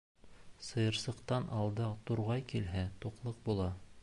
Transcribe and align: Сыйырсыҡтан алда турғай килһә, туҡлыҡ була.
Сыйырсыҡтан 0.67 1.45
алда 1.59 1.91
турғай 2.11 2.47
килһә, 2.55 2.89
туҡлыҡ 3.05 3.47
була. 3.51 3.75